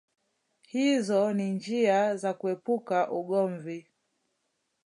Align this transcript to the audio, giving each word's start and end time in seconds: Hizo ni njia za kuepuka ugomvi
Hizo 0.69 1.33
ni 1.33 1.51
njia 1.51 2.15
za 2.17 2.33
kuepuka 2.33 3.11
ugomvi 3.11 3.87